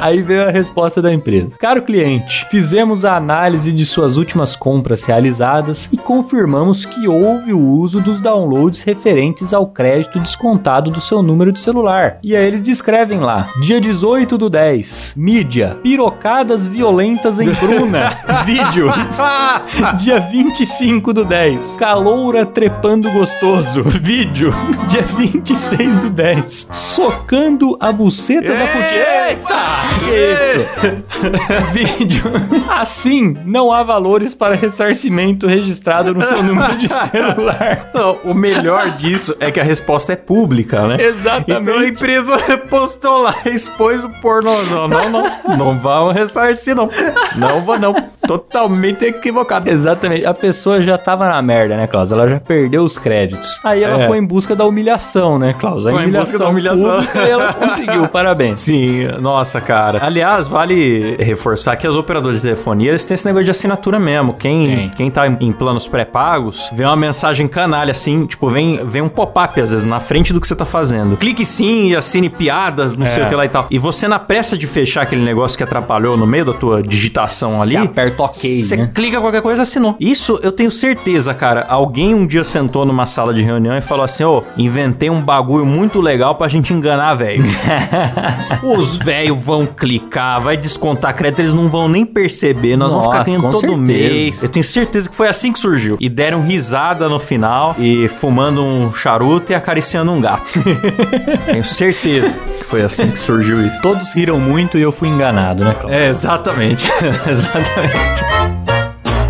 [0.00, 1.56] Aí veio a resposta da empresa.
[1.58, 7.60] Caro cliente, fizemos a análise de suas últimas compras realizadas e confirmamos que houve o
[7.60, 12.18] uso dos downloads referentes ao crédito descontado do seu número de celular.
[12.22, 18.10] E aí eles descrevem lá: dia 18 do 10, mídia, pirocadas violentas em Bruna.
[18.44, 18.88] Vídeo.
[19.98, 23.82] dia 25 do 10, caloura trepando gostoso.
[23.82, 24.52] Vídeo.
[24.86, 29.28] Dia 26 do 10, socando a buceta da putinha.
[29.28, 30.07] Eita!
[30.08, 31.98] Que isso?
[31.98, 32.22] Vídeo.
[32.70, 37.90] Assim, não há valores para ressarcimento registrado no seu número de celular.
[37.94, 40.96] Não, o melhor disso é que a resposta é pública, né?
[41.00, 41.62] Exatamente.
[41.62, 42.38] Então a empresa
[42.70, 44.52] postou lá, expôs o pornô.
[44.70, 45.56] Não, não, não.
[45.56, 46.88] Não vão ressarcir, não.
[47.36, 47.94] Não vou, não.
[48.26, 49.68] Totalmente equivocado.
[49.70, 50.24] Exatamente.
[50.26, 52.12] A pessoa já tava na merda, né, Klaus?
[52.12, 53.58] Ela já perdeu os créditos.
[53.64, 54.06] Aí ela É.
[54.06, 55.86] foi em busca da humilhação, né, Klaus?
[55.86, 56.96] A Foi em busca da humilhação.
[56.96, 58.08] pública e ela conseguiu.
[58.08, 58.60] Parabéns.
[58.60, 59.97] Sim, nossa, cara.
[60.02, 64.32] Aliás, vale reforçar que as operadoras de telefonia, eles têm esse negócio de assinatura mesmo.
[64.34, 69.08] Quem, quem tá em, planos pré-pagos, vê uma mensagem canalha assim, tipo, vem, vem um
[69.08, 71.16] pop-up às vezes na frente do que você tá fazendo.
[71.16, 73.26] Clique sim e assine piadas, não sei É.
[73.26, 73.66] o que lá e tal.
[73.70, 77.60] E você na pressa de fechar aquele negócio que atrapalhou no meio da tua digitação
[77.60, 78.90] ali, Você aperta OK, você né?
[78.94, 79.96] clica qualquer coisa, assinou.
[79.98, 81.66] Isso eu tenho certeza, cara.
[81.68, 85.66] Alguém um dia sentou numa sala de reunião e falou assim: Ô, inventei um bagulho
[85.66, 87.42] muito legal pra gente enganar, velho.
[88.62, 92.76] Os velhos vão clicar, vai descontar crédito, eles não vão nem perceber.
[92.76, 93.76] Nós vamos ficar Nossa, com todo certeza.
[93.76, 94.42] mês.
[94.42, 95.96] Eu tenho certeza que foi assim que surgiu.
[96.00, 100.44] E deram risada no final e fumando um charuto e acariciando um gato.
[101.46, 103.80] tenho certeza que foi assim que surgiu isso.
[103.80, 105.74] Todos riram muito e eu fui enganado, né?
[105.88, 106.86] É, exatamente.
[107.28, 108.67] exatamente.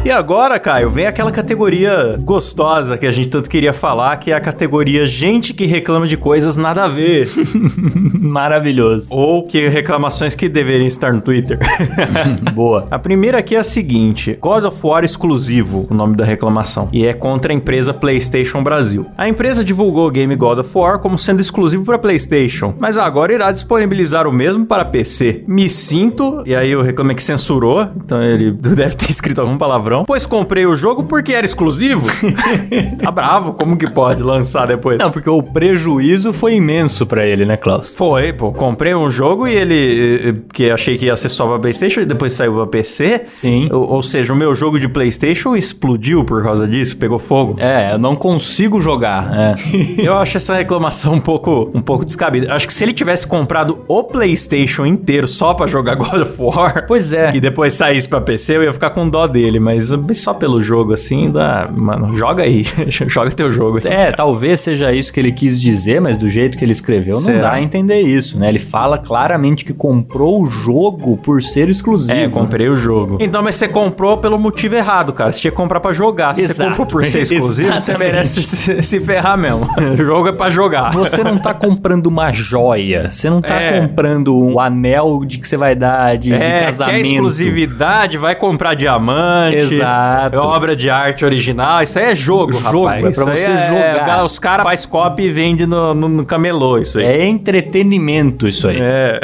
[0.04, 4.34] E agora, Caio, vem aquela categoria gostosa que a gente tanto queria falar, que é
[4.34, 7.28] a categoria gente que reclama de coisas nada a ver.
[8.18, 9.08] Maravilhoso.
[9.12, 11.58] ou que reclamações que deveriam estar no Twitter.
[12.54, 12.86] Boa.
[12.90, 17.06] A primeira aqui é a seguinte: God of War exclusivo, o nome da reclamação, e
[17.06, 19.06] é contra a empresa PlayStation Brasil.
[19.16, 23.32] A empresa divulgou o game God of War como sendo exclusivo para PlayStation, mas agora
[23.32, 25.44] irá disponibilizar o mesmo para PC.
[25.46, 29.97] Me sinto, e aí o reclame que censurou, então ele deve ter escrito algum palavrão,
[30.04, 32.06] pois comprei o jogo porque era exclusivo.
[33.02, 34.98] tá bravo, como que pode lançar depois?
[34.98, 37.96] Não, porque o prejuízo foi imenso pra ele, né, Klaus?
[37.96, 38.52] Foi, pô.
[38.52, 40.28] Comprei um jogo e ele.
[40.28, 43.22] eh, que achei que ia ser só pra PlayStation e depois saiu pra PC.
[43.26, 43.68] Sim.
[43.72, 47.56] Ou, ou seja, o meu jogo de PlayStation explodiu por causa disso, pegou fogo.
[47.58, 49.30] É, eu não consigo jogar.
[49.34, 49.54] É.
[50.08, 52.52] Eu acho essa reclamação um pouco, um pouco descabida.
[52.52, 56.84] Acho que se ele tivesse comprado o PlayStation inteiro só pra jogar God of War.
[56.86, 57.34] Pois é.
[57.34, 59.58] E depois saísse pra PC, eu ia ficar com dó dele.
[59.58, 59.77] Mas
[60.14, 61.68] só pelo jogo assim, dá.
[61.74, 62.64] Mano, joga aí.
[62.88, 63.78] joga teu jogo.
[63.84, 67.20] É, talvez seja isso que ele quis dizer, mas do jeito que ele escreveu, não
[67.22, 67.38] Será?
[67.40, 68.48] dá a entender isso, né?
[68.48, 72.12] Ele fala claramente que comprou o jogo por ser exclusivo.
[72.12, 73.18] É, comprei o jogo.
[73.20, 75.32] Então, mas você comprou pelo motivo errado, cara.
[75.32, 76.34] Você tinha que comprar pra jogar.
[76.34, 79.68] Se você comprou por ser exclusivo, você merece se, se ferrar mesmo.
[79.92, 80.92] o jogo é pra jogar.
[80.92, 83.80] Você não tá comprando uma joia, você não tá É.
[83.80, 86.94] comprando um anel de que você vai dar de, de É, casamento.
[86.96, 89.56] quer exclusividade, vai comprar diamante.
[89.56, 89.67] Exato.
[89.76, 91.82] É obra de arte original.
[91.82, 92.98] Isso aí é jogo, Jogo, rapaz.
[92.98, 94.24] é pra Isso você jogar.
[94.24, 97.04] Os caras faz copy e vende no, no, no camelô, isso aí.
[97.04, 98.78] É entretenimento isso aí.
[98.80, 99.20] É.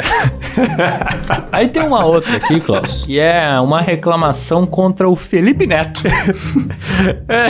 [1.51, 6.01] Aí tem uma outra aqui, Klaus, que é uma reclamação contra o Felipe Neto.
[7.27, 7.47] É.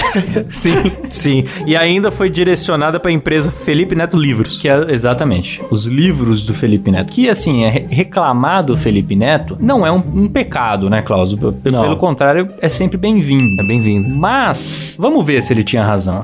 [0.49, 0.75] Sim,
[1.09, 1.43] sim.
[1.65, 4.57] E ainda foi direcionada pra empresa Felipe Neto Livros.
[4.59, 7.11] Que é exatamente os livros do Felipe Neto.
[7.11, 11.33] Que assim, é re- reclamar do Felipe Neto não é um, um pecado, né, Klaus?
[11.35, 11.81] P- Não.
[11.81, 13.61] Pelo contrário, é sempre bem-vindo.
[13.61, 14.09] É bem-vindo.
[14.09, 16.23] Mas, vamos ver se ele tinha razão.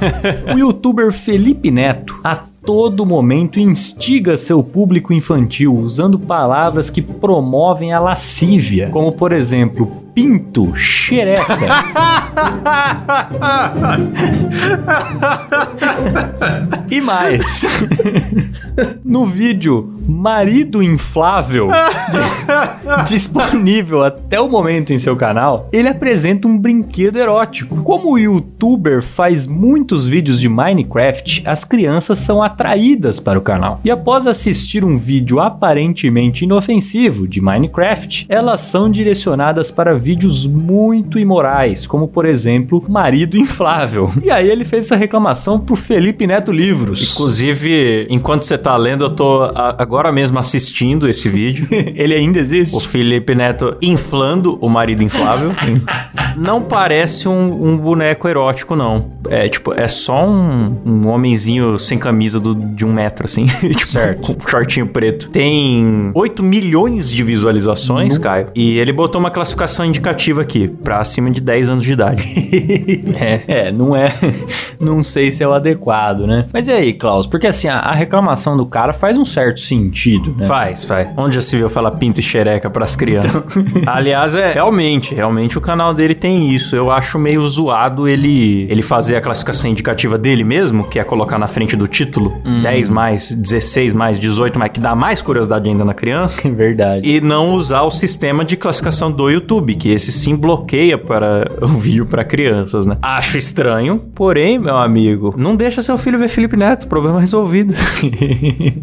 [0.54, 7.92] o youtuber Felipe Neto, a todo momento instiga seu público infantil usando palavras que promovem
[7.92, 11.56] a lascívia, como por exemplo, Pinto Xereca.
[16.90, 17.62] e mais.
[19.04, 21.68] no vídeo Marido Inflável,
[23.08, 27.82] disponível até o momento em seu canal, ele apresenta um brinquedo erótico.
[27.82, 33.80] Como o youtuber faz muitos vídeos de Minecraft, as crianças são atraídas para o canal.
[33.84, 41.18] E após assistir um vídeo aparentemente inofensivo de Minecraft, elas são direcionadas para vídeos muito
[41.18, 44.12] imorais, como por exemplo, Marido Inflável.
[44.22, 47.14] E aí ele fez essa reclamação pro Felipe Neto Livros.
[47.14, 51.66] Inclusive, enquanto você tá lendo, eu tô agora mesmo assistindo esse vídeo.
[51.70, 52.76] ele ainda existe?
[52.76, 55.52] O Felipe Neto inflando o marido inflável.
[56.36, 59.12] não parece um, um boneco erótico, não.
[59.28, 63.46] É tipo, é só um, um homenzinho sem camisa do- de um metro, assim.
[63.60, 64.20] tipo, Certo.
[64.20, 65.28] Com um shortinho preto.
[65.30, 68.48] Tem 8 milhões de visualizações, Caio.
[68.54, 72.22] E ele botou uma classificação indicativa aqui, pra acima de 10 anos de idade.
[73.22, 74.12] É, é, não é.
[74.80, 76.46] Não sei se é o adequado, né?
[76.52, 77.26] Mas e aí, Klaus?
[77.26, 80.46] Porque assim, a, a reclamação do cara faz um certo sentido, né?
[80.46, 81.08] Faz, faz.
[81.16, 83.42] Onde já se viu falar pinto e xereca pras crianças?
[83.86, 86.74] Aliás, é realmente, realmente o canal dele tem isso.
[86.74, 91.38] Eu acho meio zoado ele ele fazer a classificação indicativa dele mesmo, que é colocar
[91.38, 95.84] na frente do título 10 mais, 16 mais, 18 mais, que dá mais curiosidade ainda
[95.84, 96.40] na criança.
[96.50, 97.08] Verdade.
[97.08, 101.66] E não usar o sistema de classificação do YouTube, que esse sim bloqueia para o
[101.66, 102.96] vídeo para crianças, né?
[103.02, 107.74] Acho estranho, porém, meu amigo, não deixa seu filho ver Felipe Neto, problema resolvido.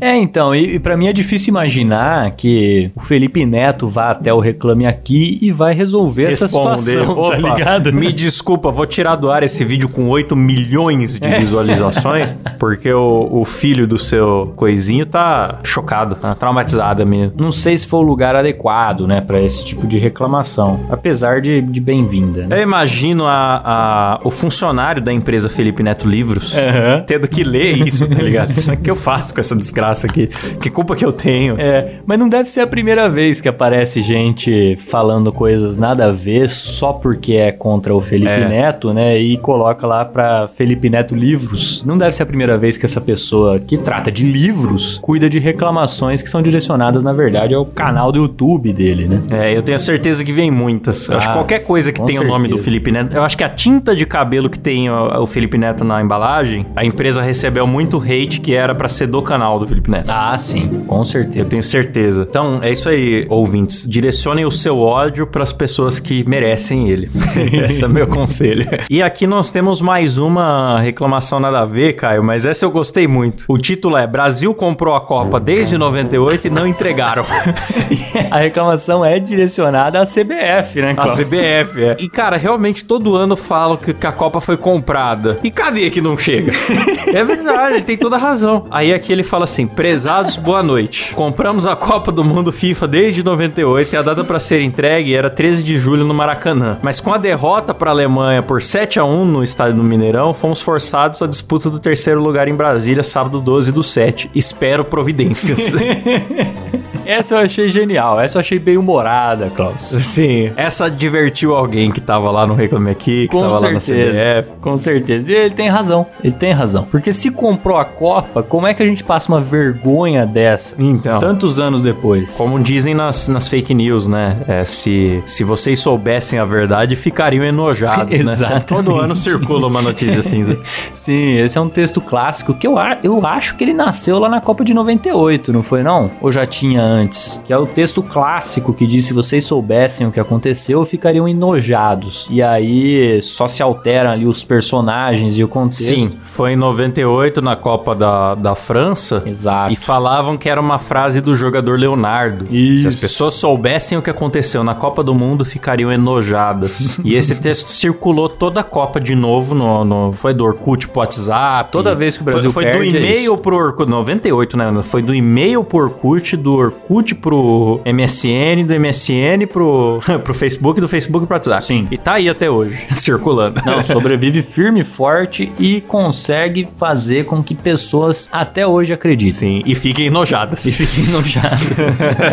[0.02, 4.34] É, então, e, e para mim é difícil imaginar que o Felipe Neto vá até
[4.34, 7.94] o Reclame Aqui e vai resolver essa situação, Opa, tá ligado?
[7.94, 13.28] Me desculpa, vou tirar do ar esse vídeo com 8 milhões de visualizações, porque o,
[13.32, 17.34] o filho do seu coisinho tá chocado, tá traumatizado, menino.
[17.38, 20.80] Não sei se foi o lugar adequado, né, pra esse tipo de reclamação.
[20.90, 22.58] Apesar de, de bem-vinda, né?
[22.60, 27.04] Eu imagino a, a- o funcionário da empresa Felipe Neto Livros Aham.
[27.06, 28.50] tendo que ler isso, tá ligado?
[28.70, 30.28] O que eu faço com essa desgraça aqui?
[30.62, 31.56] Que culpa que eu tenho?
[31.60, 36.12] É, mas não deve ser a primeira vez que aparece gente falando coisas nada a
[36.12, 38.48] ver só porque é contra o Felipe É.
[38.48, 39.18] Neto, né?
[39.20, 41.84] E coloca lá pra Felipe Neto Livros.
[41.86, 45.40] Não deve ser a primeira vez que essa pessoa que trata de livros cuida de
[45.40, 49.22] reclamações que são direcionadas, na verdade, ao canal do YouTube dele, né?
[49.32, 51.10] É, eu tenho certeza que vem muitas.
[51.10, 52.58] Eu acho que qualquer coisa que tenha o nome do.
[52.58, 53.14] Felipe Neto.
[53.14, 56.66] Eu acho que a tinta de cabelo que tem o, o Felipe Neto na embalagem,
[56.76, 60.10] a empresa recebeu muito hate que era pra ser do canal do Felipe Neto.
[60.10, 61.40] Ah, sim, com certeza.
[61.40, 62.28] Eu tenho certeza.
[62.30, 63.88] Então, é isso aí, ouvintes.
[63.88, 67.10] Direcionem o seu ódio pras pessoas que merecem ele.
[67.66, 68.68] Esse é meu conselho.
[68.90, 73.08] E aqui nós temos mais uma reclamação nada a ver, Caio, mas essa eu gostei
[73.08, 73.46] muito.
[73.48, 77.26] O título é Brasil comprou a Copa desde 98 e não entregaram.
[78.30, 80.92] A reclamação é direcionada à CBF, né?
[80.92, 81.18] A Klaus?
[81.18, 81.98] CBF, é.
[82.00, 85.40] E, cara, realmente todo ano falam que, que a Copa foi comprada.
[85.44, 86.52] E cadê que não chega?
[87.14, 88.68] é verdade, ele tem toda a razão.
[88.70, 91.14] Aí aqui ele fala assim: prezados, boa noite.
[91.14, 95.30] Compramos a Copa do Mundo FIFA desde 98 e a data para ser entregue era
[95.30, 96.78] 13 de julho no Maracanã.
[96.82, 100.34] Mas com a derrota para a Alemanha por 7 a 1 no estádio do Mineirão,
[100.34, 104.30] fomos forçados à disputa do terceiro lugar em Brasília, sábado 12 do 7.
[104.34, 105.74] Espero providências.
[107.10, 109.82] Essa eu achei genial, essa eu achei bem humorada, Klaus.
[109.82, 110.52] Sim.
[110.56, 114.44] Essa divertiu alguém que tava lá no Reclame Aqui, que Com tava lá na certeza.
[114.44, 114.52] CBF.
[114.62, 115.32] Com certeza.
[115.32, 116.06] E ele tem razão.
[116.24, 116.88] Ele tem razão.
[116.92, 120.76] Porque se comprou a Copa, como é que a gente passa uma vergonha dessa?
[120.78, 121.20] Então.
[121.20, 122.36] Tantos anos depois.
[122.36, 124.38] Como dizem nas, nas fake news, né?
[124.48, 128.34] É, se, se vocês soubessem a verdade, ficariam enojados, né?
[128.34, 128.66] Exatamente.
[128.70, 130.44] Todo ano circula uma notícia assim.
[130.44, 130.58] né?
[130.94, 134.40] Sim, esse é um texto clássico que eu, eu acho que ele nasceu lá na
[134.40, 136.12] Copa de 98, não foi não?
[136.22, 136.99] Ou já tinha antes?
[137.46, 142.28] Que é o texto clássico que diz se vocês soubessem o que aconteceu, ficariam enojados.
[142.30, 145.84] E aí só se alteram ali os personagens e o contexto.
[145.84, 149.24] Sim, foi em 98 na Copa da, da França.
[149.26, 149.74] Exato.
[149.74, 152.46] E falavam que era uma frase do jogador Leonardo.
[152.54, 152.82] Isso.
[152.82, 157.00] Se as pessoas soubessem o que aconteceu na Copa do Mundo, ficariam enojadas.
[157.04, 159.56] e esse texto circulou toda a Copa de novo.
[159.56, 161.72] No, no- foi do Orkut pro WhatsApp.
[161.72, 163.90] Toda vez que o Brasil foi, foi do perde, é e-mail pro Orkut.
[163.90, 164.82] 98, né?
[164.84, 166.89] Foi do e-mail pro Orkut, do Orkut
[167.22, 171.66] pro MSN, do MSN pro, pro Facebook, do Facebook pro WhatsApp.
[171.66, 171.88] Sim.
[171.92, 173.62] E tá aí até hoje, circulando.
[173.66, 179.32] Não, sobrevive firme e forte e consegue fazer com que pessoas até hoje acreditem.
[179.32, 180.66] Sim, e fiquem enojadas.
[180.66, 181.60] E fiquem enojados.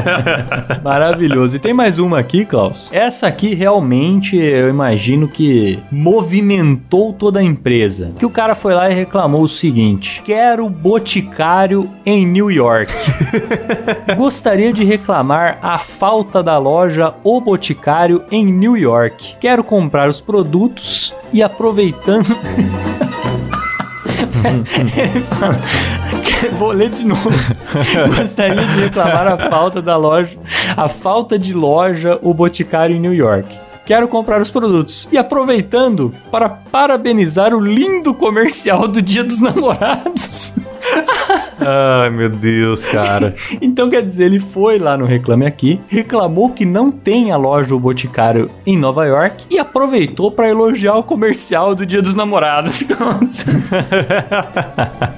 [0.83, 1.57] Maravilhoso.
[1.57, 2.91] E tem mais uma aqui, Klaus.
[2.93, 8.13] Essa aqui realmente eu imagino que movimentou toda a empresa.
[8.19, 12.93] Que o cara foi lá e reclamou o seguinte: Quero boticário em New York.
[14.17, 19.37] Gostaria de reclamar a falta da loja O Boticário em New York.
[19.41, 22.29] Quero comprar os produtos e aproveitando.
[24.97, 25.57] Ele fala,
[26.59, 27.29] Vou ler de novo.
[28.17, 30.39] Gostaria de reclamar a falta da loja,
[30.77, 33.59] a falta de loja O Boticário em New York.
[33.85, 35.09] Quero comprar os produtos.
[35.11, 40.53] E aproveitando para parabenizar o lindo comercial do Dia dos Namorados.
[41.61, 43.35] Ai, meu Deus, cara.
[43.61, 47.69] Então quer dizer, ele foi lá no Reclame Aqui, reclamou que não tem a loja
[47.69, 52.85] do Boticário em Nova York e aproveitou para elogiar o comercial do Dia dos Namorados.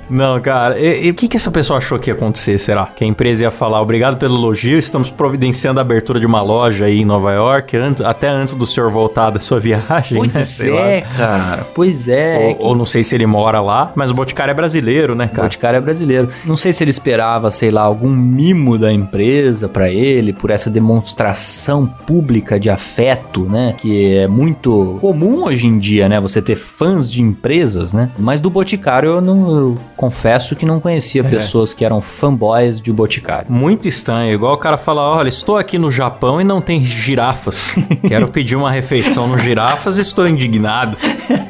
[0.09, 2.87] Não, cara, e o que, que essa pessoa achou que ia acontecer, será?
[2.87, 6.87] Que a empresa ia falar, obrigado pelo elogio, estamos providenciando a abertura de uma loja
[6.87, 10.98] aí em Nova York, antes, até antes do senhor voltar da sua viagem, pois né?
[10.98, 11.66] é, cara.
[11.74, 12.57] Pois é.
[12.59, 15.42] Ou, ou, não sei se ele mora lá, mas o Boticário é brasileiro, né, cara?
[15.42, 16.27] O Boticário é brasileiro.
[16.44, 20.70] Não sei se ele esperava, sei lá, algum mimo da empresa para ele, por essa
[20.70, 23.74] demonstração pública de afeto, né?
[23.76, 26.20] Que é muito comum hoje em dia, né?
[26.20, 28.10] Você ter fãs de empresas, né?
[28.18, 31.24] Mas do Boticário eu não eu confesso que não conhecia é.
[31.24, 33.46] pessoas que eram fanboys de Boticário.
[33.50, 37.74] Muito estranho, igual o cara fala: olha, estou aqui no Japão e não tem girafas.
[38.07, 40.96] Quero pedir uma refeição no girafas estou indignado.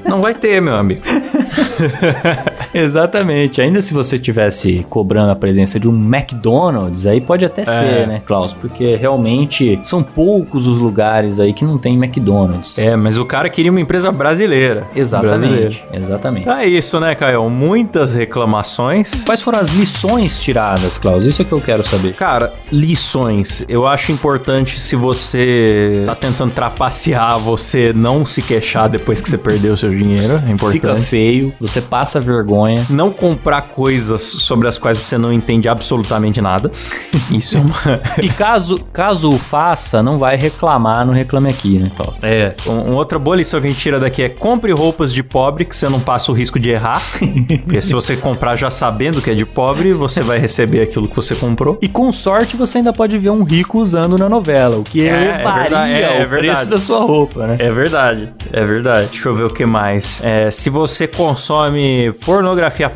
[0.05, 1.03] Não vai ter, meu amigo.
[2.78, 3.60] Exatamente.
[3.60, 7.64] Ainda se você tivesse cobrando a presença de um McDonald's, aí pode até é.
[7.64, 8.52] ser, né, Klaus?
[8.52, 12.78] Porque realmente são poucos os lugares aí que não tem McDonald's.
[12.78, 14.86] É, mas o cara queria uma empresa brasileira.
[14.94, 15.38] Exatamente.
[15.38, 15.76] Brasileira.
[15.92, 16.48] Exatamente.
[16.48, 17.48] É isso, né, Caio?
[17.48, 19.22] Muitas reclamações.
[19.24, 21.24] Quais foram as lições tiradas, Klaus?
[21.24, 22.14] Isso é que eu quero saber.
[22.14, 23.64] Cara, lições.
[23.68, 29.38] Eu acho importante se você tá tentando trapacear, você não se queixar depois que você
[29.38, 30.42] perdeu o seu dinheiro.
[30.46, 30.80] É importante.
[30.80, 32.57] Fica feio, você passa vergonha.
[32.88, 36.70] Não comprar coisas sobre as quais você não entende absolutamente nada.
[37.30, 38.00] Isso é uma.
[38.22, 42.14] e caso, caso o faça, não vai reclamar no Reclame Aqui, né, Paulo?
[42.22, 42.54] É.
[42.66, 45.74] Um, outra boa lição que a gente tira daqui é compre roupas de pobre, que
[45.74, 47.02] você não passa o risco de errar.
[47.64, 51.16] Porque se você comprar já sabendo que é de pobre, você vai receber aquilo que
[51.16, 51.78] você comprou.
[51.80, 55.34] E com sorte você ainda pode ver um rico usando na novela, o que é,
[55.34, 57.56] elevaria é, é, é o preço da sua roupa, né?
[57.59, 59.09] É verdade, é verdade.
[59.11, 60.20] Deixa eu ver o que mais.
[60.22, 62.47] É, se você consome pornografia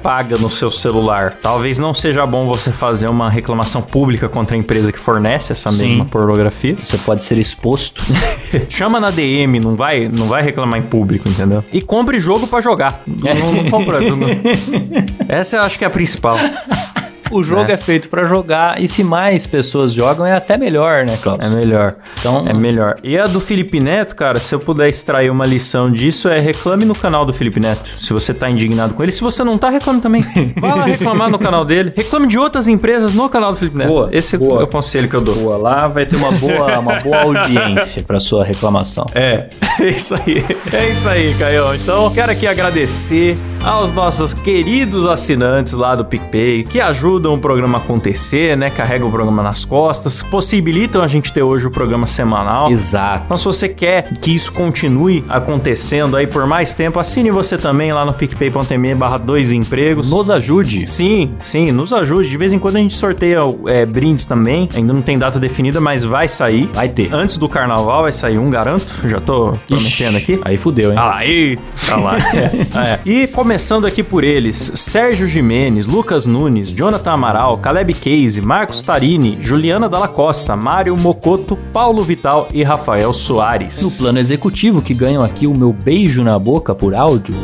[0.02, 4.58] paga no seu celular, talvez não seja bom você fazer uma reclamação pública contra a
[4.58, 5.88] empresa que fornece essa Sim.
[5.88, 6.76] mesma pornografia.
[6.82, 8.02] Você pode ser exposto.
[8.68, 11.64] Chama na DM, não vai, não vai reclamar em público, entendeu?
[11.72, 13.02] E compre jogo para jogar.
[13.06, 14.00] Não, não, não compra.
[14.00, 14.28] Não.
[15.28, 16.36] Essa eu acho que é a principal.
[17.32, 21.04] O jogo é, é feito para jogar e se mais pessoas jogam é até melhor,
[21.04, 21.40] né, Klaus?
[21.40, 21.94] É melhor.
[22.18, 22.96] Então, é melhor.
[23.02, 26.84] E a do Felipe Neto, cara, se eu puder extrair uma lição disso, é reclame
[26.84, 27.88] no canal do Felipe Neto.
[27.98, 29.12] Se você tá indignado com ele.
[29.12, 30.22] Se você não tá, reclame também.
[30.60, 31.92] Vai lá reclamar no canal dele.
[31.94, 33.88] Reclame de outras empresas no canal do Felipe Neto.
[33.88, 34.60] Boa, Esse boa.
[34.60, 35.34] é o conselho que eu dou.
[35.34, 39.06] Boa, lá vai ter uma boa, uma boa audiência para sua reclamação.
[39.14, 39.48] É,
[39.80, 40.44] é isso aí.
[40.72, 41.74] É isso aí, Caio.
[41.74, 47.78] Então, quero aqui agradecer aos nossos queridos assinantes lá do PicPay que ajudam o programa
[47.78, 48.70] a acontecer, né?
[48.70, 52.70] Carregam o programa nas costas, possibilitam a gente ter hoje o programa semanal.
[52.70, 53.24] Exato.
[53.24, 57.92] Então, se você quer que isso continue acontecendo aí por mais tempo, assine você também
[57.92, 60.10] lá no picpay.me barra dois empregos.
[60.10, 60.86] Nos ajude.
[60.86, 62.28] Sim, sim, nos ajude.
[62.28, 64.68] De vez em quando a gente sorteia é, brindes também.
[64.74, 66.68] Ainda não tem data definida, mas vai sair.
[66.72, 67.12] Vai ter.
[67.12, 68.86] Antes do carnaval vai sair um, garanto.
[69.04, 70.40] Já tô prometendo aqui.
[70.44, 70.96] Aí fudeu, hein?
[70.98, 71.62] Ah eita.
[71.88, 72.16] Tá lá.
[72.84, 72.98] é.
[73.04, 79.36] E começando aqui por eles, Sérgio Jimenez, Lucas Nunes, Jonathan Amaral, Caleb Case, Marcos Tarini,
[79.42, 83.82] Juliana Dalla Costa, Mário Mocoto, Paulo Vital e Rafael Soares.
[83.82, 87.34] No plano executivo, que ganham aqui o meu beijo na boca por áudio.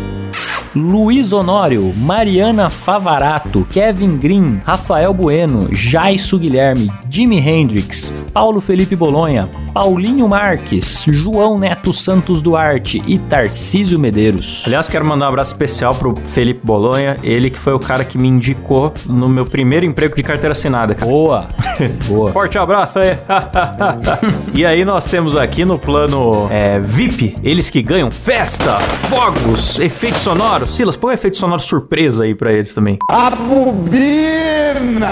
[0.78, 9.48] Luiz Honório, Mariana Favarato, Kevin Green, Rafael Bueno, Jaisso Guilherme, Jimi Hendrix, Paulo Felipe Bolonha,
[9.74, 14.64] Paulinho Marques, João Neto Santos Duarte e Tarcísio Medeiros.
[14.66, 18.16] Aliás, quero mandar um abraço especial pro Felipe Bolonha, ele que foi o cara que
[18.16, 21.10] me indicou no meu primeiro emprego de carteira assinada, cara.
[21.10, 21.48] Boa!
[22.08, 22.32] Boa.
[22.32, 23.18] Forte abraço aí!
[24.54, 30.22] e aí nós temos aqui no plano é, VIP, eles que ganham festa, fogos, efeitos
[30.22, 32.98] sonoros, Silas, põe um efeito sonoro surpresa aí pra eles também.
[33.10, 35.08] A bobina!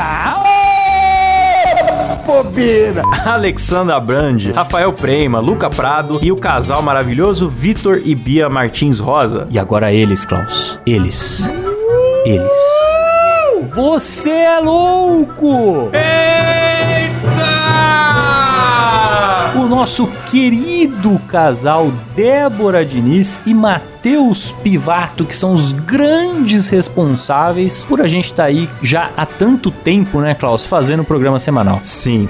[2.27, 3.03] bobina!
[3.25, 9.47] Alexandra Brand, Rafael Prema, Luca Prado e o casal maravilhoso Vitor e Bia Martins Rosa.
[9.51, 10.79] E agora eles, Klaus.
[10.85, 11.51] Eles.
[12.25, 12.51] Eles.
[13.75, 15.91] Você é louco!
[15.93, 17.47] Eita!
[19.59, 27.85] O nosso querido casal Débora Diniz e Matheus Matheus Pivato, que são os grandes responsáveis
[27.85, 31.41] por a gente estar tá aí já há tanto tempo, né, Klaus, fazendo o programa
[31.41, 31.81] semanal.
[31.83, 32.29] Sim.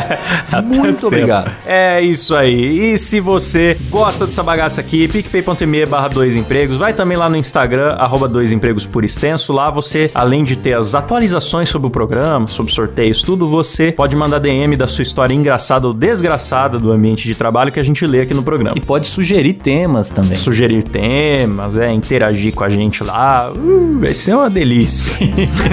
[0.62, 1.50] Muito obrigado.
[1.64, 2.92] É isso aí.
[2.92, 7.36] E se você gosta dessa bagaça aqui, picpay.me barra dois empregos, vai também lá no
[7.38, 9.54] Instagram, arroba dois empregos por extenso.
[9.54, 14.14] Lá você, além de ter as atualizações sobre o programa, sobre sorteios, tudo, você pode
[14.14, 18.06] mandar DM da sua história engraçada ou desgraçada do ambiente de trabalho que a gente
[18.06, 18.76] lê aqui no programa.
[18.76, 20.36] E pode sugerir temas também.
[20.36, 23.52] Sugerir temas, é, interagir com a gente lá.
[23.52, 25.12] Uh, vai ser uma delícia.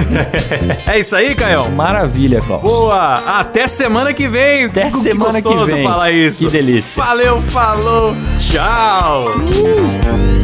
[0.86, 1.72] é isso aí, Caio.
[1.72, 2.62] Maravilha, Klaus.
[2.62, 3.16] Boa!
[3.40, 4.66] Até semana que vem.
[4.66, 5.84] Até que semana que vem.
[5.84, 6.46] falar isso.
[6.46, 7.04] Que delícia.
[7.04, 9.26] Valeu, falou, tchau.
[9.26, 10.43] Uh.